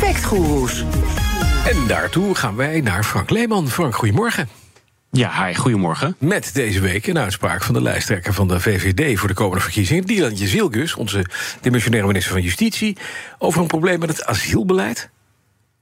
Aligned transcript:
Factgoeroes. 0.00 0.84
En 1.66 1.86
daartoe 1.86 2.34
gaan 2.34 2.56
wij 2.56 2.80
naar 2.80 3.04
Frank 3.04 3.30
Leeman. 3.30 3.68
Frank, 3.68 3.94
goedemorgen. 3.94 4.48
Ja, 5.10 5.46
hi, 5.46 5.54
goedemorgen. 5.54 6.16
Met 6.18 6.50
deze 6.54 6.80
week 6.80 7.06
een 7.06 7.18
uitspraak 7.18 7.62
van 7.62 7.74
de 7.74 7.82
lijsttrekker 7.82 8.34
van 8.34 8.48
de 8.48 8.60
VVD 8.60 9.18
voor 9.18 9.28
de 9.28 9.34
komende 9.34 9.62
verkiezingen, 9.62 10.04
Dylan 10.04 10.34
Jezilgus, 10.34 10.94
onze 10.94 11.24
dimensionaire 11.60 12.08
minister 12.08 12.32
van 12.32 12.42
Justitie, 12.42 12.96
over 13.38 13.60
een 13.60 13.66
probleem 13.66 13.98
met 13.98 14.08
het 14.08 14.24
asielbeleid. 14.24 15.10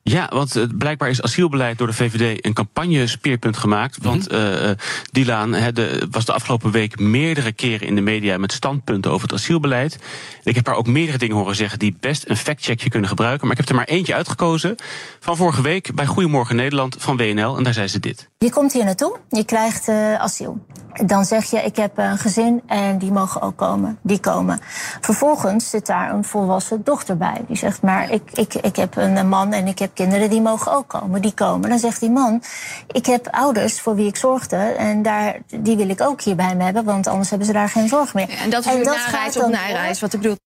Ja, 0.08 0.30
want 0.32 0.56
uh, 0.56 0.64
blijkbaar 0.78 1.08
is 1.08 1.22
asielbeleid 1.22 1.78
door 1.78 1.86
de 1.86 1.92
VVD 1.92 2.44
een 2.44 2.52
campagne-speerpunt 2.52 3.56
gemaakt. 3.56 3.98
Want 4.02 4.32
uh, 4.32 4.70
Dylan 5.10 5.52
he, 5.52 5.72
de, 5.72 6.06
was 6.10 6.24
de 6.24 6.32
afgelopen 6.32 6.70
week 6.70 6.98
meerdere 6.98 7.52
keren 7.52 7.86
in 7.86 7.94
de 7.94 8.00
media 8.00 8.38
met 8.38 8.52
standpunten 8.52 9.10
over 9.10 9.22
het 9.28 9.36
asielbeleid. 9.38 9.98
Ik 10.42 10.54
heb 10.54 10.66
haar 10.66 10.76
ook 10.76 10.86
meerdere 10.86 11.18
dingen 11.18 11.36
horen 11.36 11.56
zeggen 11.56 11.78
die 11.78 11.96
best 12.00 12.28
een 12.28 12.36
factcheckje 12.36 12.90
kunnen 12.90 13.08
gebruiken. 13.08 13.46
Maar 13.46 13.56
ik 13.56 13.60
heb 13.60 13.68
er 13.68 13.74
maar 13.74 13.94
eentje 13.94 14.14
uitgekozen 14.14 14.76
van 15.20 15.36
vorige 15.36 15.62
week 15.62 15.94
bij 15.94 16.06
Goedemorgen 16.06 16.56
Nederland 16.56 16.96
van 16.98 17.16
WNL. 17.16 17.56
En 17.56 17.62
daar 17.62 17.74
zei 17.74 17.88
ze 17.88 18.00
dit. 18.00 18.28
Je 18.38 18.50
komt 18.50 18.72
hier 18.72 18.84
naartoe, 18.84 19.18
je 19.28 19.44
krijgt 19.44 19.88
uh, 19.88 20.14
asiel. 20.14 20.66
Dan 21.06 21.25
zeg 21.25 21.44
je, 21.44 21.62
ik 21.62 21.77
heb 21.77 21.98
een 21.98 22.19
gezin 22.19 22.62
en 22.67 22.98
die 22.98 23.12
mogen 23.12 23.42
ook 23.42 23.56
komen. 23.56 23.98
Die 24.03 24.20
komen. 24.20 24.61
Vervolgens 25.00 25.70
zit 25.70 25.86
daar 25.86 26.11
een 26.12 26.25
volwassen 26.25 26.84
dochter 26.84 27.17
bij. 27.17 27.45
Die 27.47 27.56
zegt, 27.56 27.83
maar 27.83 28.11
ik, 28.11 28.22
ik, 28.33 28.55
ik 28.55 28.77
heb 28.77 28.97
een 28.97 29.28
man 29.28 29.53
en 29.53 29.67
ik 29.67 29.78
heb 29.78 29.91
kinderen, 29.95 30.30
die 30.30 30.41
mogen 30.41 30.72
ook 30.72 30.89
komen. 30.89 31.22
Die 31.22 31.34
komen. 31.34 31.69
Dan 31.69 31.78
zegt 31.78 32.00
die 32.00 32.11
man, 32.11 32.42
ik 32.86 33.06
heb 33.06 33.28
ouders 33.30 33.80
voor 33.80 33.95
wie 33.95 34.06
ik 34.06 34.17
zorgde... 34.17 34.56
en 34.56 35.03
daar, 35.03 35.39
die 35.47 35.77
wil 35.77 35.89
ik 35.89 36.00
ook 36.00 36.22
hier 36.22 36.36
bij 36.36 36.56
me 36.56 36.64
hebben, 36.64 36.84
want 36.84 37.06
anders 37.06 37.28
hebben 37.28 37.47
ze 37.47 37.52
daar 37.52 37.69
geen 37.69 37.89
zorg 37.89 38.14
meer. 38.14 38.30
Ja, 38.30 38.36
en 38.36 38.50
dat 38.50 38.64
is 38.64 38.73
en 38.73 38.83
dat 38.83 38.97
nareis 38.97 39.39
op 39.39 39.50
nareis, 39.50 40.00
wat 40.00 40.12
ik 40.12 40.20
bedoel. 40.20 40.36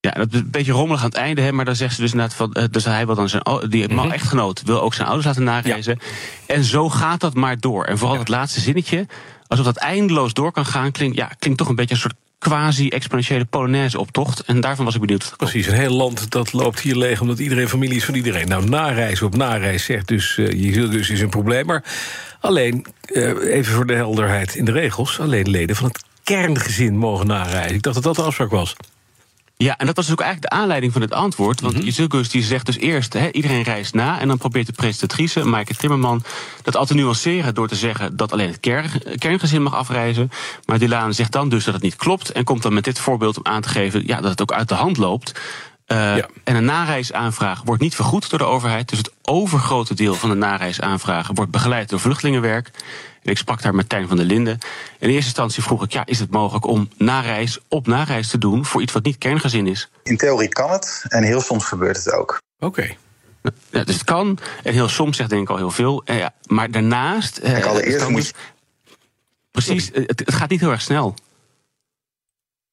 Ja, 0.00 0.10
dat 0.10 0.32
is 0.32 0.38
een 0.38 0.50
beetje 0.50 0.72
rommelig 0.72 1.00
aan 1.00 1.08
het 1.08 1.16
einde, 1.16 1.40
hè, 1.40 1.52
maar 1.52 1.64
dan 1.64 1.76
zegt 1.76 1.94
ze 1.94 2.00
dus 2.00 2.12
inderdaad 2.12 2.36
van, 2.36 2.68
dus 2.70 2.84
hij 2.84 3.06
wil 3.06 3.14
dan 3.14 3.28
zijn, 3.28 3.42
die 3.68 3.88
man 3.88 3.96
mm-hmm. 3.96 4.10
echtgenoot 4.10 4.62
wil 4.64 4.82
ook 4.82 4.94
zijn 4.94 5.06
ouders 5.06 5.26
laten 5.26 5.44
nareizen. 5.44 5.98
Ja. 6.00 6.54
En 6.54 6.64
zo 6.64 6.88
gaat 6.88 7.20
dat 7.20 7.34
maar 7.34 7.60
door. 7.60 7.84
En 7.84 7.98
vooral 7.98 8.14
ja. 8.14 8.20
het 8.20 8.28
laatste 8.28 8.60
zinnetje, 8.60 9.06
alsof 9.46 9.64
dat 9.64 9.76
eindeloos 9.76 10.32
door 10.32 10.52
kan 10.52 10.66
gaan, 10.66 10.92
klinkt, 10.92 11.16
ja, 11.16 11.30
klinkt 11.38 11.58
toch 11.58 11.68
een 11.68 11.74
beetje 11.74 11.94
een 11.94 12.00
soort 12.00 12.14
quasi-exponentiële 12.38 13.44
Polonaise 13.44 14.00
optocht. 14.00 14.40
En 14.40 14.60
daarvan 14.60 14.84
was 14.84 14.94
ik 14.94 15.00
benieuwd. 15.00 15.34
Precies, 15.36 15.66
een 15.66 15.74
heel 15.74 15.94
land 15.94 16.30
dat 16.30 16.52
loopt 16.52 16.80
hier 16.80 16.96
leeg 16.96 17.20
omdat 17.20 17.38
iedereen 17.38 17.68
familie 17.68 17.96
is 17.96 18.04
van 18.04 18.14
iedereen. 18.14 18.48
Nou, 18.48 18.68
nareizen 18.68 19.26
op 19.26 19.36
nareis 19.36 19.84
zegt 19.84 20.08
dus, 20.08 20.36
uh, 20.36 20.52
je 20.52 20.72
zult 20.72 20.92
dus 20.92 21.10
is 21.10 21.20
een 21.20 21.28
probleem. 21.28 21.66
Maar 21.66 21.84
alleen, 22.40 22.86
uh, 23.12 23.54
even 23.54 23.74
voor 23.74 23.86
de 23.86 23.94
helderheid 23.94 24.54
in 24.54 24.64
de 24.64 24.72
regels, 24.72 25.20
alleen 25.20 25.50
leden 25.50 25.76
van 25.76 25.86
het 25.86 26.04
kerngezin 26.22 26.96
mogen 26.96 27.26
nareizen. 27.26 27.74
Ik 27.74 27.82
dacht 27.82 27.94
dat 27.94 28.04
dat 28.04 28.16
de 28.16 28.22
afspraak 28.22 28.50
was. 28.50 28.76
Ja, 29.62 29.78
en 29.78 29.86
dat 29.86 29.96
was 29.96 30.04
dus 30.04 30.14
ook 30.14 30.20
eigenlijk 30.20 30.52
de 30.52 30.58
aanleiding 30.60 30.92
van 30.92 31.02
het 31.02 31.12
antwoord. 31.12 31.60
Want 31.60 31.72
mm 31.72 31.80
-hmm. 31.80 32.28
die 32.30 32.42
zegt 32.42 32.66
dus 32.66 32.76
eerst, 32.76 33.12
he, 33.12 33.30
iedereen 33.32 33.62
reist 33.62 33.94
na... 33.94 34.20
en 34.20 34.28
dan 34.28 34.38
probeert 34.38 34.66
de 34.66 34.72
presentatrice, 34.72 35.44
Maaike 35.44 35.74
Timmerman... 35.74 36.22
dat 36.62 36.76
al 36.76 36.86
te 36.86 36.94
nuanceren 36.94 37.54
door 37.54 37.68
te 37.68 37.74
zeggen 37.74 38.16
dat 38.16 38.32
alleen 38.32 38.48
het 38.48 38.60
kern, 38.60 38.90
kerngezin 39.18 39.62
mag 39.62 39.74
afreizen. 39.74 40.30
Maar 40.64 40.78
Dylan 40.78 41.14
zegt 41.14 41.32
dan 41.32 41.48
dus 41.48 41.64
dat 41.64 41.74
het 41.74 41.82
niet 41.82 41.96
klopt... 41.96 42.32
en 42.32 42.44
komt 42.44 42.62
dan 42.62 42.74
met 42.74 42.84
dit 42.84 42.98
voorbeeld 42.98 43.36
om 43.36 43.46
aan 43.46 43.62
te 43.62 43.68
geven 43.68 44.06
ja, 44.06 44.20
dat 44.20 44.30
het 44.30 44.42
ook 44.42 44.52
uit 44.52 44.68
de 44.68 44.74
hand 44.74 44.96
loopt... 44.96 45.40
Uh, 45.92 46.16
ja. 46.16 46.28
En 46.44 46.56
een 46.56 46.64
nareisaanvraag 46.64 47.62
wordt 47.64 47.82
niet 47.82 47.94
vergoed 47.94 48.30
door 48.30 48.38
de 48.38 48.44
overheid. 48.44 48.88
Dus 48.88 48.98
het 48.98 49.12
overgrote 49.22 49.94
deel 49.94 50.14
van 50.14 50.28
de 50.28 50.34
nareisaanvragen 50.34 51.34
wordt 51.34 51.50
begeleid 51.50 51.88
door 51.88 52.00
vluchtelingenwerk. 52.00 52.70
En 53.22 53.30
ik 53.30 53.38
sprak 53.38 53.62
daar 53.62 53.74
met 53.74 53.88
Tijn 53.88 54.08
van 54.08 54.16
der 54.16 54.26
Linden. 54.26 54.58
In 54.98 55.08
eerste 55.08 55.24
instantie 55.24 55.62
vroeg 55.62 55.84
ik, 55.84 55.92
ja, 55.92 56.06
is 56.06 56.18
het 56.18 56.30
mogelijk 56.30 56.66
om 56.66 56.88
nareis 56.96 57.58
op 57.68 57.86
nareis 57.86 58.28
te 58.28 58.38
doen 58.38 58.64
voor 58.64 58.82
iets 58.82 58.92
wat 58.92 59.04
niet 59.04 59.18
kerngezin 59.18 59.66
is? 59.66 59.90
In 60.02 60.16
theorie 60.16 60.48
kan 60.48 60.70
het 60.70 61.04
en 61.08 61.22
heel 61.22 61.40
soms 61.40 61.64
gebeurt 61.64 61.96
het 61.96 62.12
ook. 62.12 62.40
Oké. 62.58 62.66
Okay. 62.66 62.98
Ja, 63.70 63.84
dus 63.84 63.94
het 63.94 64.04
kan, 64.04 64.38
en 64.62 64.72
heel 64.72 64.88
soms 64.88 65.16
zegt 65.16 65.30
denk 65.30 65.42
ik 65.42 65.50
al 65.50 65.56
heel 65.56 65.70
veel. 65.70 66.02
Ja, 66.04 66.34
maar 66.46 66.70
daarnaast. 66.70 67.36
En 67.36 67.62
allereerst 67.62 68.08
moet 68.08 68.26
je... 68.26 68.32
Precies, 69.50 69.90
het, 69.92 70.18
het 70.24 70.34
gaat 70.34 70.50
niet 70.50 70.60
heel 70.60 70.70
erg 70.70 70.82
snel. 70.82 71.14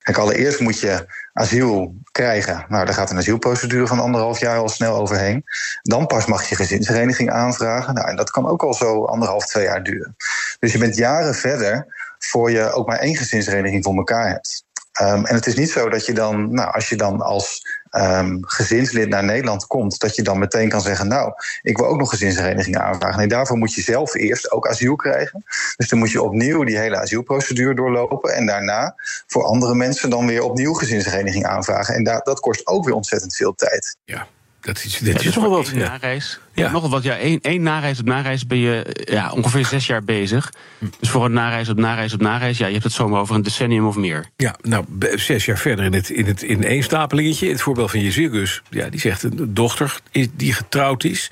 Kijk, 0.08 0.20
allereerst 0.20 0.60
moet 0.60 0.80
je 0.80 1.06
asiel 1.34 1.96
krijgen. 2.12 2.66
Nou, 2.68 2.86
daar 2.86 2.94
gaat 2.94 3.12
een 3.12 3.18
asielprocedure 3.18 3.88
van 3.88 4.00
anderhalf 4.00 4.40
jaar 4.40 4.58
al 4.58 4.70
snel 4.70 4.96
overheen. 4.96 5.44
Dan 5.82 6.08
pas 6.08 6.26
mag 6.26 6.50
je 6.50 6.56
gezinshereniging 6.56 7.32
aanvragen. 7.32 7.94
Nou, 7.94 8.08
en 8.08 8.16
dat 8.16 8.30
kan 8.30 8.48
ook 8.48 8.64
al 8.64 8.74
zo 8.74 9.06
anderhalf, 9.06 9.46
twee 9.46 9.64
jaar 9.64 9.84
duren. 9.84 10.16
Dus 10.60 10.72
je 10.72 10.78
bent 10.78 10.96
jaren 10.96 11.36
verder 11.36 11.86
voor 12.20 12.52
je 12.52 12.72
ook 12.72 12.88
maar 12.88 12.98
één 12.98 13.16
gezinshereniging 13.16 13.84
voor 13.84 13.96
elkaar 13.96 14.28
hebt. 14.28 14.66
Um, 15.02 15.26
en 15.26 15.36
het 15.36 15.48
is 15.48 15.56
niet 15.56 15.70
zo 15.70 15.90
dat 15.90 16.06
je 16.06 16.14
dan, 16.14 16.54
nou, 16.54 16.74
als 16.74 16.90
je 16.90 16.96
dan 16.96 17.22
als 17.22 17.62
um, 17.92 18.38
gezinslid 18.42 19.10
naar 19.10 19.24
Nederland 19.24 19.68
komt, 19.68 20.00
dat 20.00 20.16
je 20.16 20.22
dan 20.22 20.40
meteen 20.40 20.70
kan 20.70 20.82
zeggen: 20.82 21.08
Nou, 21.08 21.34
ik 21.62 21.78
wil 21.78 21.86
ook 21.86 21.98
nog 21.98 22.10
gezinshereniging 22.10 22.78
aanvragen. 22.78 23.18
Nee, 23.18 23.28
daarvoor 23.28 23.58
moet 23.58 23.74
je 23.74 23.82
zelf 23.82 24.16
eerst 24.16 24.52
ook 24.52 24.68
asiel 24.68 24.96
krijgen. 24.96 25.44
Dus 25.78 25.90
dan 25.90 26.00
moet 26.00 26.12
je 26.12 26.22
opnieuw 26.22 26.64
die 26.64 26.78
hele 26.78 26.98
asielprocedure 26.98 27.76
doorlopen. 27.76 28.34
En 28.34 28.46
daarna 28.46 28.96
voor 29.28 29.44
andere 29.44 29.76
mensen 29.76 30.10
dan 30.10 30.28
weer 30.28 30.44
opnieuw 30.44 30.74
gezinshereniging 30.74 31.46
aanvragen. 31.46 31.96
En 31.96 32.04
dat 32.04 32.40
kost 32.40 32.68
ook 32.68 32.86
weer 32.86 32.94
ontzettend 32.94 33.36
veel 33.36 33.56
tijd. 33.56 33.98
Ja. 34.06 34.28
Dat 34.68 34.84
is, 34.84 35.00
dat 35.00 35.24
is, 35.24 35.36
wat. 35.36 35.68
Ja. 35.68 35.78
Nareis. 35.78 36.40
Ja. 36.54 36.72
Nog 36.72 36.90
wat. 36.90 37.04
Ja, 37.04 37.18
één, 37.18 37.40
één 37.42 37.62
nareis 37.62 38.00
op 38.00 38.06
nareis 38.06 38.48
ben 38.48 38.58
je 38.58 39.04
ja, 39.06 39.32
ongeveer 39.32 39.66
zes 39.66 39.88
jaar 39.88 40.04
bezig. 40.04 40.54
Dus 41.00 41.10
voor 41.10 41.26
een 41.26 41.34
nareis 41.34 41.70
op 41.70 41.78
nareis 41.78 42.14
op 42.14 42.22
nareis, 42.22 42.58
ja, 42.58 42.66
je 42.66 42.72
hebt 42.72 42.84
het 42.84 42.94
zomaar 42.94 43.20
over 43.20 43.36
een 43.36 43.42
decennium 43.42 43.88
of 43.88 43.96
meer. 43.96 44.26
Ja, 44.36 44.56
nou, 44.62 44.86
zes 45.16 45.46
jaar 45.46 45.58
verder 45.58 45.86
in 45.86 45.94
het, 45.94 46.10
in 46.10 46.26
het 46.26 46.42
in 46.42 46.64
één 46.64 46.84
stapelingetje. 46.84 47.50
Het 47.50 47.62
voorbeeld 47.62 47.92
van 47.92 48.00
Jezus, 48.00 48.62
ja, 48.70 48.90
die 48.90 49.00
zegt 49.00 49.24
een 49.24 49.54
dochter 49.54 50.00
die 50.36 50.54
getrouwd 50.54 51.04
is. 51.04 51.32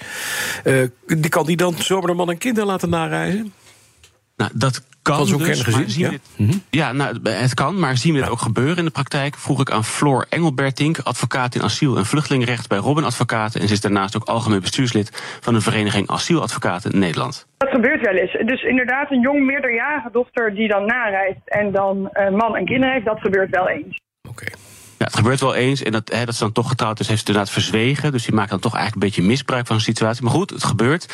Uh, 0.63 0.88
die 1.07 1.29
kan 1.29 1.45
die 1.45 1.57
dan 1.57 1.75
zomaar 1.78 2.09
een 2.09 2.16
man 2.16 2.29
en 2.29 2.38
kinderen 2.38 2.69
laten 2.69 2.90
nareizen? 2.90 3.53
Nou, 4.35 4.51
dat 4.53 4.81
kan 5.14 5.28
zo'n 5.28 5.38
dus, 5.38 5.62
gezien, 5.62 6.04
ja? 6.04 6.10
Dit, 6.10 6.22
mm 6.36 6.50
-hmm. 6.50 6.62
ja, 6.70 6.92
nou, 6.92 7.30
het 7.30 7.54
kan, 7.54 7.80
maar 7.80 7.98
zien 7.98 8.12
we 8.12 8.18
dit 8.18 8.28
ja. 8.28 8.34
ook 8.34 8.40
gebeuren 8.40 8.78
in 8.78 8.86
de 8.86 8.92
praktijk? 8.92 9.36
Vroeg 9.38 9.62
ik 9.62 9.72
aan 9.72 9.84
Floor 9.84 10.26
Engelbertink, 10.30 10.98
advocaat 11.00 11.56
in 11.56 11.62
asiel- 11.62 11.98
en 11.98 12.06
vluchtelingenrecht 12.06 12.68
bij 12.68 12.78
Robin 12.78 13.04
Advocaten. 13.04 13.62
En 13.62 13.68
ze 13.68 13.74
is 13.74 13.82
daarnaast 13.82 14.16
ook 14.16 14.24
algemeen 14.24 14.60
bestuurslid 14.60 15.38
van 15.40 15.54
de 15.54 15.62
Vereniging 15.62 16.10
Asieladvocaten 16.10 16.92
in 16.92 17.00
Nederland. 17.00 17.48
Dat 17.58 17.70
gebeurt 17.70 18.02
wel 18.02 18.14
eens. 18.14 18.32
Dus 18.46 18.64
inderdaad, 18.64 19.12
een 19.12 19.22
jong 19.22 19.46
meerderjarige 19.46 20.10
dochter 20.12 20.56
die 20.56 20.68
dan 20.68 20.86
nareist 20.86 21.42
en 21.46 21.72
dan 21.72 22.10
uh, 22.14 22.30
man 22.30 22.56
en 22.56 22.66
kinderen 22.66 22.94
heeft, 22.94 23.06
dat 23.06 23.20
gebeurt 23.20 23.50
wel 23.50 23.70
eens. 23.70 24.00
Oké. 24.30 24.44
Okay. 24.44 24.54
Ja, 24.98 25.06
het 25.06 25.16
gebeurt 25.16 25.40
wel 25.40 25.56
eens. 25.56 25.84
En 25.84 25.92
dat, 25.92 26.12
hè, 26.14 26.26
dat 26.26 26.36
ze 26.36 26.44
dan 26.44 26.52
toch 26.52 26.70
getrouwd 26.70 27.00
is, 27.00 27.08
heeft 27.08 27.22
ze 27.22 27.28
inderdaad 27.28 27.54
verzwegen. 27.54 28.12
Dus 28.12 28.26
die 28.26 28.34
maakt 28.34 28.50
dan 28.50 28.60
toch 28.60 28.76
eigenlijk 28.76 29.04
een 29.04 29.12
beetje 29.12 29.30
misbruik 29.30 29.68
van 29.68 29.76
de 29.76 29.82
situatie. 29.82 30.24
Maar 30.24 30.34
goed, 30.34 30.50
het 30.50 30.64
gebeurt. 30.64 31.14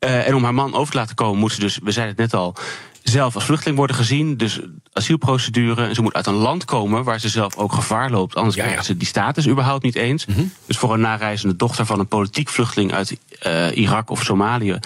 Uh, 0.00 0.28
en 0.28 0.34
om 0.34 0.44
haar 0.44 0.54
man 0.54 0.74
over 0.74 0.92
te 0.92 0.98
laten 0.98 1.14
komen, 1.14 1.38
moet 1.38 1.52
ze 1.52 1.60
dus, 1.60 1.78
we 1.82 1.90
zeiden 1.90 2.14
het 2.16 2.32
net 2.32 2.40
al, 2.40 2.54
zelf 3.02 3.34
als 3.34 3.44
vluchteling 3.44 3.76
worden 3.76 3.96
gezien. 3.96 4.36
Dus 4.36 4.60
asielprocedure. 4.92 5.86
En 5.86 5.94
ze 5.94 6.02
moet 6.02 6.14
uit 6.14 6.26
een 6.26 6.34
land 6.34 6.64
komen 6.64 7.04
waar 7.04 7.20
ze 7.20 7.28
zelf 7.28 7.56
ook 7.56 7.72
gevaar 7.72 8.10
loopt. 8.10 8.34
Anders 8.34 8.54
ja, 8.54 8.60
ja. 8.62 8.68
krijgen 8.68 8.86
ze 8.86 8.96
die 8.96 9.08
status 9.08 9.48
überhaupt 9.48 9.82
niet 9.82 9.94
eens. 9.94 10.26
Mm 10.26 10.34
-hmm. 10.34 10.52
Dus 10.66 10.76
voor 10.76 10.94
een 10.94 11.00
nareizende 11.00 11.56
dochter 11.56 11.86
van 11.86 11.98
een 11.98 12.08
politiek 12.08 12.48
vluchteling 12.48 12.92
uit 12.92 13.18
uh, 13.46 13.76
Irak 13.76 14.10
of 14.10 14.22
Somalië 14.22 14.78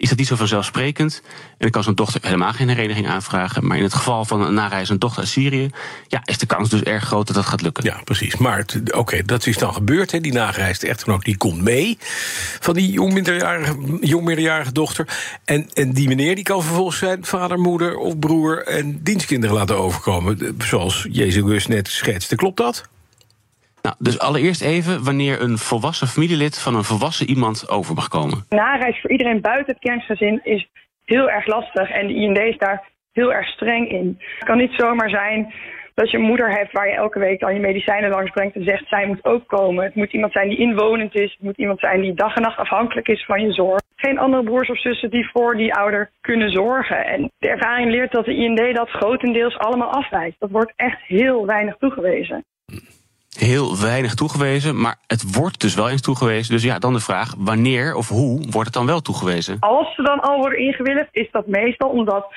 is 0.00 0.08
dat 0.08 0.18
niet 0.18 0.26
zo 0.26 0.36
vanzelfsprekend. 0.36 1.22
En 1.24 1.56
dan 1.58 1.70
kan 1.70 1.82
zo'n 1.82 1.94
dochter 1.94 2.20
helemaal 2.22 2.52
geen 2.52 2.68
hereniging 2.68 3.08
aanvragen. 3.08 3.66
Maar 3.66 3.76
in 3.76 3.82
het 3.82 3.94
geval 3.94 4.24
van 4.24 4.42
een 4.42 4.54
nareizende 4.54 5.00
dochter 5.00 5.20
uit 5.20 5.28
Syrië... 5.28 5.70
Ja, 6.06 6.22
is 6.24 6.38
de 6.38 6.46
kans 6.46 6.68
dus 6.68 6.82
erg 6.82 7.04
groot 7.04 7.26
dat 7.26 7.36
dat 7.36 7.46
gaat 7.46 7.62
lukken. 7.62 7.84
Ja, 7.84 8.00
precies. 8.04 8.36
Maar 8.36 8.64
oké, 8.90 9.22
dat 9.22 9.46
is 9.46 9.58
dan 9.58 9.74
gebeurd. 9.74 10.10
Hè. 10.10 10.20
Die 10.20 10.32
nagereisde 10.32 10.88
echtgenoot 10.88 11.24
die 11.24 11.36
komt 11.36 11.62
mee 11.62 11.98
van 12.60 12.74
die 12.74 12.90
jongminderjarige, 12.90 13.98
jongminderjarige 14.00 14.72
dochter. 14.72 15.08
En, 15.44 15.68
en 15.72 15.92
die 15.92 16.08
meneer 16.08 16.34
die 16.34 16.44
kan 16.44 16.62
vervolgens 16.62 16.98
zijn 16.98 17.24
vader, 17.24 17.58
moeder 17.58 17.96
of 17.96 18.18
broer... 18.18 18.66
en 18.66 19.02
dienstkinderen 19.02 19.56
laten 19.56 19.78
overkomen. 19.78 20.56
Zoals 20.58 21.06
Jezus 21.10 21.66
net 21.66 21.88
schetste. 21.88 22.36
Klopt 22.36 22.56
dat? 22.56 22.88
Nou, 23.82 23.96
dus 23.98 24.18
allereerst 24.18 24.62
even 24.62 25.04
wanneer 25.04 25.40
een 25.40 25.58
volwassen 25.58 26.06
familielid 26.06 26.58
van 26.58 26.74
een 26.74 26.84
volwassen 26.84 27.28
iemand 27.28 27.68
over 27.68 27.94
mag 27.94 28.08
komen. 28.08 28.44
Nareis 28.48 29.00
voor 29.00 29.10
iedereen 29.10 29.40
buiten 29.40 29.72
het 29.72 29.82
kerngezin 29.82 30.40
is 30.44 30.68
heel 31.04 31.30
erg 31.30 31.46
lastig 31.46 31.90
en 31.90 32.06
de 32.06 32.14
IND 32.14 32.38
is 32.38 32.58
daar 32.58 32.88
heel 33.12 33.32
erg 33.32 33.46
streng 33.46 33.90
in. 33.90 34.18
Het 34.38 34.48
kan 34.48 34.58
niet 34.58 34.72
zomaar 34.76 35.10
zijn 35.10 35.52
dat 35.94 36.10
je 36.10 36.16
een 36.16 36.30
moeder 36.32 36.50
hebt 36.50 36.72
waar 36.72 36.88
je 36.88 36.94
elke 36.94 37.18
week 37.18 37.40
dan 37.40 37.54
je 37.54 37.60
medicijnen 37.60 38.10
langs 38.10 38.30
brengt 38.30 38.56
en 38.56 38.64
zegt 38.64 38.88
zij 38.88 39.06
moet 39.06 39.24
ook 39.24 39.46
komen. 39.46 39.84
Het 39.84 39.94
moet 39.94 40.12
iemand 40.12 40.32
zijn 40.32 40.48
die 40.48 40.58
inwonend 40.58 41.14
is. 41.14 41.32
Het 41.32 41.42
moet 41.42 41.58
iemand 41.58 41.80
zijn 41.80 42.00
die 42.00 42.14
dag 42.14 42.34
en 42.34 42.42
nacht 42.42 42.58
afhankelijk 42.58 43.08
is 43.08 43.24
van 43.24 43.40
je 43.42 43.52
zorg. 43.52 43.80
Geen 43.96 44.18
andere 44.18 44.42
broers 44.42 44.70
of 44.70 44.80
zussen 44.80 45.10
die 45.10 45.30
voor 45.32 45.56
die 45.56 45.74
ouder 45.74 46.10
kunnen 46.20 46.50
zorgen. 46.50 47.06
En 47.06 47.30
de 47.38 47.48
ervaring 47.48 47.90
leert 47.90 48.12
dat 48.12 48.24
de 48.24 48.34
IND 48.34 48.76
dat 48.76 48.90
grotendeels 48.90 49.58
allemaal 49.58 49.92
afwijst. 49.92 50.40
Dat 50.40 50.50
wordt 50.50 50.72
echt 50.76 51.00
heel 51.02 51.46
weinig 51.46 51.76
toegewezen. 51.76 52.44
Heel 53.38 53.80
weinig 53.80 54.14
toegewezen, 54.14 54.80
maar 54.80 54.96
het 55.06 55.36
wordt 55.36 55.60
dus 55.60 55.74
wel 55.74 55.90
eens 55.90 56.02
toegewezen. 56.02 56.54
Dus 56.54 56.62
ja, 56.62 56.78
dan 56.78 56.92
de 56.92 57.00
vraag: 57.00 57.34
wanneer 57.38 57.94
of 57.94 58.08
hoe 58.08 58.40
wordt 58.50 58.66
het 58.66 58.72
dan 58.72 58.86
wel 58.86 59.00
toegewezen? 59.00 59.56
Als 59.60 59.94
ze 59.94 60.02
dan 60.02 60.20
al 60.20 60.38
worden 60.38 60.58
ingewilligd, 60.58 61.08
is 61.12 61.28
dat 61.30 61.46
meestal 61.46 61.88
omdat 61.88 62.32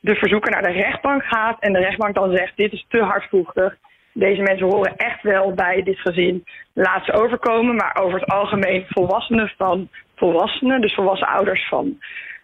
de 0.00 0.14
verzoeker 0.14 0.50
naar 0.50 0.62
de 0.62 0.72
rechtbank 0.72 1.22
gaat 1.24 1.60
en 1.60 1.72
de 1.72 1.78
rechtbank 1.78 2.14
dan 2.14 2.36
zegt: 2.36 2.56
dit 2.56 2.72
is 2.72 2.86
te 2.88 3.02
hardvochtig. 3.02 3.76
Deze 4.12 4.42
mensen 4.42 4.66
horen 4.66 4.96
echt 4.96 5.22
wel 5.22 5.54
bij 5.54 5.82
dit 5.82 5.98
gezin. 5.98 6.44
Laat 6.72 7.04
ze 7.04 7.12
overkomen, 7.12 7.74
maar 7.74 7.96
over 8.02 8.20
het 8.20 8.30
algemeen 8.30 8.84
volwassenen 8.88 9.52
van 9.56 9.88
volwassenen, 10.16 10.80
dus 10.80 10.94
volwassen 10.94 11.28
ouders 11.28 11.68
van 11.68 11.98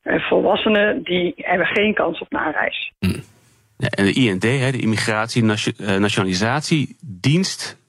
uh, 0.05 0.29
volwassenen, 0.29 1.03
die 1.03 1.33
hebben 1.37 1.67
geen 1.67 1.95
kans 1.95 2.21
op 2.21 2.31
nareis. 2.31 2.93
Hmm. 2.99 3.23
Ja, 3.77 3.89
en 3.89 4.05
de 4.05 4.13
IND, 4.13 4.41
de 4.41 4.81
Immigratie 4.81 5.43
eh, 5.43 5.97
Nationalisatiedienst, 5.97 7.82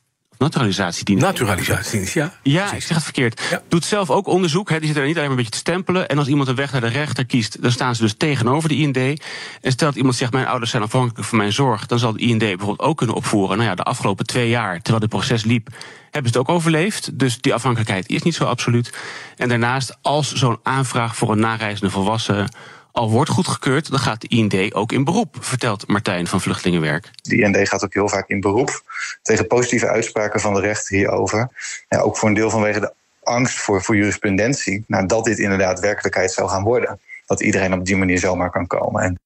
Naturalisatiedienst. 0.43 1.23
Naturalisatiedienst, 1.23 2.13
ja. 2.13 2.33
Ja, 2.41 2.73
ik 2.73 2.81
zeg 2.81 2.95
het 2.95 3.03
verkeerd. 3.03 3.61
Doet 3.67 3.85
zelf 3.85 4.09
ook 4.09 4.27
onderzoek. 4.27 4.69
Hè. 4.69 4.79
Die 4.79 4.87
zit 4.87 4.97
er 4.97 5.05
niet 5.05 5.15
alleen 5.15 5.29
maar 5.29 5.37
een 5.37 5.43
beetje 5.43 5.51
te 5.51 5.57
stempelen. 5.57 6.07
En 6.07 6.17
als 6.17 6.27
iemand 6.27 6.47
een 6.47 6.55
weg 6.55 6.71
naar 6.71 6.81
de 6.81 6.87
rechter 6.87 7.25
kiest, 7.25 7.61
dan 7.61 7.71
staan 7.71 7.95
ze 7.95 8.01
dus 8.01 8.13
tegenover 8.17 8.69
de 8.69 8.75
IND. 8.75 8.97
En 8.97 9.71
stelt 9.71 9.95
iemand 9.95 10.15
zegt: 10.15 10.31
Mijn 10.31 10.47
ouders 10.47 10.71
zijn 10.71 10.83
afhankelijk 10.83 11.27
van 11.27 11.37
mijn 11.37 11.53
zorg. 11.53 11.85
Dan 11.85 11.99
zal 11.99 12.13
de 12.13 12.19
IND 12.19 12.39
bijvoorbeeld 12.39 12.79
ook 12.79 12.97
kunnen 12.97 13.15
opvoeren. 13.15 13.57
Nou 13.57 13.69
ja, 13.69 13.75
de 13.75 13.83
afgelopen 13.83 14.25
twee 14.25 14.49
jaar, 14.49 14.75
terwijl 14.81 15.01
het 15.01 15.09
proces 15.09 15.43
liep, 15.43 15.67
hebben 16.11 16.31
ze 16.31 16.37
het 16.37 16.47
ook 16.47 16.55
overleefd. 16.55 17.19
Dus 17.19 17.41
die 17.41 17.53
afhankelijkheid 17.53 18.09
is 18.09 18.23
niet 18.23 18.35
zo 18.35 18.43
absoluut. 18.43 18.93
En 19.37 19.49
daarnaast, 19.49 19.97
als 20.01 20.33
zo'n 20.33 20.59
aanvraag 20.63 21.15
voor 21.15 21.31
een 21.31 21.39
nareizende 21.39 21.91
volwassen 21.91 22.49
al 22.93 23.09
wordt 23.09 23.29
goedgekeurd, 23.29 23.89
dan 23.89 23.99
gaat 23.99 24.21
de 24.21 24.27
IND 24.27 24.73
ook 24.73 24.91
in 24.91 25.03
beroep, 25.03 25.35
vertelt 25.39 25.87
Martijn 25.87 26.27
van 26.27 26.41
Vluchtelingenwerk. 26.41 27.11
De 27.21 27.41
IND 27.41 27.69
gaat 27.69 27.83
ook 27.83 27.93
heel 27.93 28.09
vaak 28.09 28.29
in 28.29 28.39
beroep 28.39 28.83
tegen 29.21 29.47
positieve 29.47 29.87
uitspraken 29.87 30.39
van 30.39 30.53
de 30.53 30.59
rechter 30.59 30.95
hierover. 30.95 31.49
Ja, 31.89 31.99
ook 31.99 32.17
voor 32.17 32.29
een 32.29 32.35
deel 32.35 32.49
vanwege 32.49 32.79
de 32.79 32.93
angst 33.23 33.59
voor, 33.59 33.83
voor 33.83 33.95
jurisprudentie, 33.95 34.83
nou, 34.87 35.05
dat 35.05 35.25
dit 35.25 35.39
inderdaad 35.39 35.79
werkelijkheid 35.79 36.31
zou 36.31 36.49
gaan 36.49 36.63
worden. 36.63 36.99
Dat 37.25 37.41
iedereen 37.41 37.73
op 37.73 37.85
die 37.85 37.95
manier 37.95 38.19
zomaar 38.19 38.49
kan 38.49 38.67
komen. 38.67 39.01
En 39.01 39.19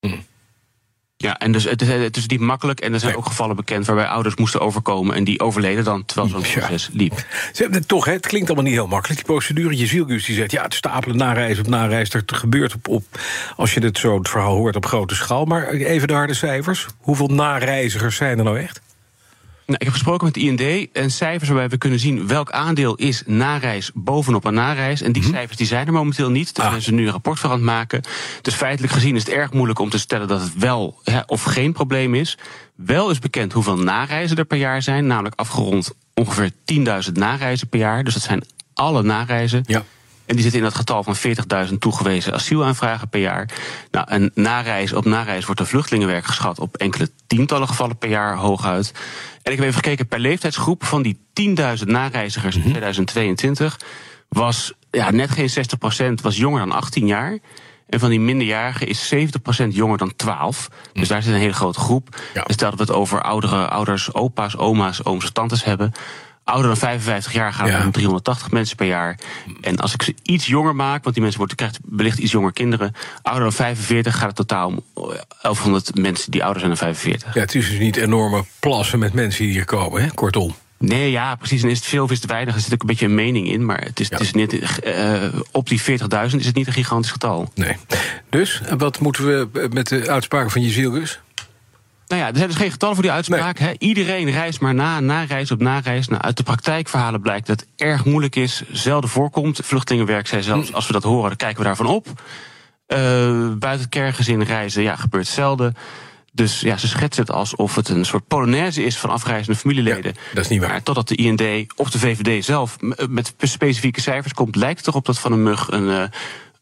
hmm. 0.00 0.24
Ja, 1.24 1.38
en 1.38 1.52
dus 1.52 1.64
het 1.64 1.82
is, 1.82 1.88
het 1.88 2.16
is 2.16 2.26
niet 2.26 2.40
makkelijk. 2.40 2.80
En 2.80 2.92
er 2.92 3.00
zijn 3.00 3.16
ook 3.16 3.26
gevallen 3.26 3.56
bekend 3.56 3.86
waarbij 3.86 4.06
ouders 4.06 4.36
moesten 4.36 4.60
overkomen. 4.60 5.14
En 5.14 5.24
die 5.24 5.40
overleden 5.40 5.84
dan 5.84 6.04
terwijl 6.04 6.28
zo'n 6.28 6.60
proces 6.60 6.88
liep. 6.92 7.26
Ze, 7.52 7.82
toch, 7.86 8.04
hè, 8.04 8.12
het 8.12 8.26
klinkt 8.26 8.46
allemaal 8.46 8.66
niet 8.66 8.74
heel 8.74 8.86
makkelijk, 8.86 9.18
die 9.18 9.30
procedure. 9.32 9.76
Je 9.76 9.86
zielgus 9.86 10.24
die 10.24 10.34
zegt, 10.34 10.50
ja, 10.50 10.62
het 10.62 10.74
stapelen 10.74 11.16
nareis 11.16 11.58
op 11.58 11.66
nareis. 11.66 12.10
Er 12.10 12.22
gebeurt 12.26 12.74
op, 12.74 12.88
op, 12.88 13.04
als 13.56 13.74
je 13.74 13.80
het 13.80 13.98
zo 13.98 14.18
het 14.18 14.28
verhaal 14.28 14.54
hoort, 14.54 14.76
op 14.76 14.86
grote 14.86 15.14
schaal. 15.14 15.44
Maar 15.44 15.68
even 15.68 16.08
de 16.08 16.14
harde 16.14 16.34
cijfers. 16.34 16.86
Hoeveel 16.98 17.28
nareizigers 17.28 18.16
zijn 18.16 18.38
er 18.38 18.44
nou 18.44 18.58
echt? 18.58 18.80
Nou, 19.66 19.78
ik 19.78 19.84
heb 19.84 19.92
gesproken 19.92 20.24
met 20.24 20.34
de 20.34 20.40
IND 20.40 20.92
en 20.92 21.10
cijfers 21.10 21.48
waarbij 21.48 21.68
we 21.68 21.76
kunnen 21.76 21.98
zien 21.98 22.26
welk 22.26 22.50
aandeel 22.50 22.94
is 22.94 23.22
nareis 23.26 23.90
bovenop 23.94 24.44
een 24.44 24.54
nareis. 24.54 25.02
En 25.02 25.12
die 25.12 25.22
mhm. 25.22 25.32
cijfers 25.32 25.56
die 25.56 25.66
zijn 25.66 25.86
er 25.86 25.92
momenteel 25.92 26.30
niet. 26.30 26.54
Daar 26.54 26.64
ah. 26.64 26.70
zijn 26.70 26.82
ze 26.82 26.92
nu 26.92 27.04
een 27.06 27.12
rapport 27.12 27.38
van 27.38 27.50
aan 27.50 27.56
het 27.56 27.64
maken. 27.64 28.02
Dus 28.42 28.54
feitelijk 28.54 28.92
gezien 28.92 29.16
is 29.16 29.24
het 29.24 29.34
erg 29.34 29.52
moeilijk 29.52 29.78
om 29.78 29.90
te 29.90 29.98
stellen 29.98 30.28
dat 30.28 30.40
het 30.40 30.54
wel 30.58 31.00
of 31.26 31.42
geen 31.42 31.72
probleem 31.72 32.14
is. 32.14 32.38
Wel 32.74 33.10
is 33.10 33.18
bekend 33.18 33.52
hoeveel 33.52 33.78
nareizen 33.78 34.36
er 34.36 34.44
per 34.44 34.58
jaar 34.58 34.82
zijn, 34.82 35.06
namelijk 35.06 35.34
afgerond 35.34 35.92
ongeveer 36.14 36.50
10.000 37.06 37.12
nareizen 37.12 37.68
per 37.68 37.78
jaar. 37.78 38.04
Dus 38.04 38.14
dat 38.14 38.22
zijn 38.22 38.44
alle 38.74 39.02
nareizen. 39.02 39.64
Ja. 39.66 39.84
En 40.26 40.34
die 40.34 40.42
zitten 40.42 40.60
in 40.60 40.66
dat 40.66 40.74
getal 40.74 41.02
van 41.02 41.16
40.000 41.68 41.74
toegewezen 41.78 42.32
asielaanvragen 42.32 43.08
per 43.08 43.20
jaar. 43.20 43.48
Nou, 43.90 44.06
een 44.08 44.30
nareis 44.34 44.92
op 44.92 45.04
nareis 45.04 45.44
wordt 45.44 45.60
een 45.60 45.66
vluchtelingenwerk 45.66 46.24
geschat 46.24 46.58
op 46.58 46.76
enkele 46.76 47.10
tientallen 47.26 47.68
gevallen 47.68 47.98
per 47.98 48.08
jaar 48.08 48.36
hooguit. 48.36 48.92
En 49.42 49.52
ik 49.52 49.58
heb 49.58 49.66
even 49.66 49.82
gekeken 49.82 50.08
per 50.08 50.18
leeftijdsgroep 50.18 50.84
van 50.84 51.02
die 51.02 51.18
10.000 51.78 51.84
nareizigers 51.84 52.56
in 52.56 52.62
2022 52.62 53.78
mhm. 53.78 53.86
was 54.28 54.72
ja, 54.90 55.10
net 55.10 55.30
geen 55.30 55.50
60% 56.18 56.22
was 56.22 56.36
jonger 56.36 56.58
dan 56.58 56.72
18 56.72 57.06
jaar. 57.06 57.38
En 57.86 58.00
van 58.00 58.10
die 58.10 58.20
minderjarigen 58.20 58.86
is 58.86 59.14
70% 59.14 59.66
jonger 59.68 59.98
dan 59.98 60.16
12. 60.16 60.68
Dus 60.92 61.08
daar 61.08 61.22
zit 61.22 61.32
een 61.32 61.40
hele 61.40 61.52
grote 61.52 61.80
groep. 61.80 62.16
Ja. 62.34 62.42
Dus 62.42 62.56
dat 62.56 62.74
we 62.74 62.80
het 62.80 62.90
over 62.90 63.22
oudere 63.22 63.68
ouders, 63.68 64.14
opa's, 64.14 64.56
oma's, 64.56 65.04
ooms 65.04 65.24
en 65.24 65.32
tantes 65.32 65.64
hebben. 65.64 65.92
Ouder 66.44 66.66
dan 66.66 66.76
55 66.76 67.32
jaar 67.32 67.52
gaat 67.52 67.68
het 67.68 67.84
om 67.84 67.90
380 67.90 68.50
mensen 68.50 68.76
per 68.76 68.86
jaar. 68.86 69.18
En 69.60 69.76
als 69.76 69.94
ik 69.94 70.02
ze 70.02 70.14
iets 70.22 70.46
jonger 70.46 70.74
maak, 70.74 71.02
want 71.02 71.14
die 71.14 71.22
mensen 71.22 71.38
worden, 71.38 71.56
krijgen 71.56 71.80
wellicht 71.88 72.18
iets 72.18 72.32
jonger 72.32 72.52
kinderen. 72.52 72.92
Ouder 73.22 73.42
dan 73.42 73.52
45 73.52 74.14
gaat 74.14 74.26
het 74.26 74.36
totaal 74.36 74.66
om 74.66 74.82
1100 75.42 75.94
mensen 75.98 76.30
die 76.30 76.42
ouder 76.42 76.60
zijn 76.60 76.74
dan 76.74 76.82
45. 76.82 77.34
Ja, 77.34 77.40
het 77.40 77.54
is 77.54 77.68
dus 77.68 77.78
niet 77.78 77.96
enorme 77.96 78.44
plassen 78.60 78.98
met 78.98 79.12
mensen 79.12 79.44
die 79.44 79.52
hier 79.52 79.64
komen, 79.64 80.02
hè? 80.02 80.10
kortom. 80.10 80.54
Nee, 80.78 81.10
ja, 81.10 81.34
precies. 81.34 81.62
En 81.62 81.68
is 81.68 81.78
het 81.78 81.86
veel 81.86 82.04
of 82.04 82.10
is 82.10 82.20
het 82.20 82.30
weinig? 82.30 82.54
Er 82.54 82.60
zit 82.60 82.72
ook 82.72 82.80
een 82.80 82.86
beetje 82.86 83.06
een 83.06 83.14
mening 83.14 83.48
in. 83.48 83.64
Maar 83.64 83.80
het 83.80 84.00
is, 84.00 84.10
het 84.10 84.20
is 84.20 84.32
niet, 84.32 84.52
uh, 84.52 85.24
op 85.50 85.68
die 85.68 85.80
40.000 85.80 85.86
is 86.36 86.46
het 86.46 86.54
niet 86.54 86.66
een 86.66 86.72
gigantisch 86.72 87.10
getal. 87.10 87.50
Nee. 87.54 87.76
Dus, 88.30 88.62
wat 88.78 89.00
moeten 89.00 89.26
we 89.26 89.68
met 89.72 89.88
de 89.88 90.10
uitspraken 90.10 90.50
van 90.50 90.62
Jezielgus? 90.62 91.20
Nou 92.06 92.20
ja, 92.20 92.28
er 92.28 92.36
zijn 92.36 92.48
dus 92.48 92.56
geen 92.56 92.70
getallen 92.70 92.94
voor 92.94 93.04
die 93.04 93.12
uitspraak. 93.12 93.58
Hè. 93.58 93.72
Iedereen 93.78 94.30
reist 94.30 94.60
maar 94.60 94.74
na, 94.74 95.00
na 95.00 95.22
reis 95.22 95.50
op 95.50 95.60
na 95.60 95.78
reis. 95.78 96.08
Nou, 96.08 96.22
uit 96.22 96.36
de 96.36 96.42
praktijkverhalen 96.42 97.20
blijkt 97.20 97.46
dat 97.46 97.60
het 97.60 97.68
erg 97.76 98.04
moeilijk 98.04 98.36
is, 98.36 98.62
zelden 98.72 99.10
voorkomt. 99.10 99.60
Vluchtelingenwerk 99.62 100.26
zei 100.26 100.42
zelfs, 100.42 100.68
hm. 100.68 100.74
als 100.74 100.86
we 100.86 100.92
dat 100.92 101.02
horen, 101.02 101.28
dan 101.28 101.36
kijken 101.36 101.58
we 101.58 101.64
daarvan 101.64 101.86
op. 101.86 102.06
Uh, 102.08 102.98
buiten 103.58 103.80
het 103.80 103.88
kerngezin 103.88 104.42
reizen, 104.42 104.82
ja, 104.82 104.96
gebeurt 104.96 105.26
zelden. 105.26 105.76
Dus 106.32 106.60
ja, 106.60 106.76
ze 106.76 106.88
schetsen 106.88 107.22
het 107.22 107.32
alsof 107.32 107.74
het 107.74 107.88
een 107.88 108.04
soort 108.04 108.26
polonaise 108.26 108.84
is 108.84 108.98
van 108.98 109.10
afreizende 109.10 109.58
familieleden. 109.58 110.14
dat 110.34 110.44
is 110.44 110.50
niet 110.50 110.60
waar. 110.60 110.68
Maar 110.68 110.82
totdat 110.82 111.08
de 111.08 111.14
IND 111.14 111.42
of 111.76 111.90
de 111.90 111.98
VVD 111.98 112.44
zelf 112.44 112.76
met 113.08 113.34
specifieke 113.38 114.00
cijfers 114.00 114.34
komt, 114.34 114.56
lijkt 114.56 114.78
het 114.78 114.88
erop 114.88 115.06
dat 115.06 115.18
van 115.18 115.32
een 115.32 115.42
mug 115.42 115.70
een, 115.70 115.88
uh, 115.88 116.02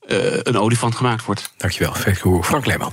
uh, 0.06 0.38
een 0.42 0.58
olifant 0.58 0.94
gemaakt 0.94 1.24
wordt. 1.24 1.52
Dankjewel, 1.56 1.94
Frank 2.42 2.66
Leeman. 2.66 2.92